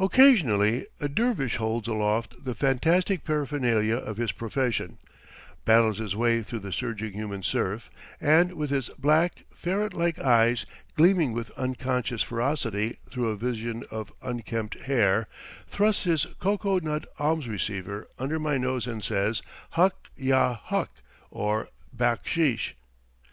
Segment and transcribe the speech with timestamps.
[0.00, 4.98] Occasionally a dervish holds aloft the fantastic paraphernalia of his profession,
[5.64, 7.88] battles his way through the surging human surf,
[8.20, 14.12] and with his black, ferret like eyes gleaming with unconscious ferocity through a vision of
[14.22, 15.28] unkempt hair,
[15.68, 19.40] thrusts his cocoa nut alms receiver under my nose and says,
[19.70, 20.90] "Huk yah huk!"
[21.30, 22.72] or "backsheesh!"